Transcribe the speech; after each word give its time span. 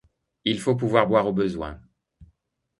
Il 0.45 0.59
faut 0.59 0.75
pouvoir 0.75 1.05
boire 1.07 1.27
au 1.27 1.31
besoin. 1.31 1.79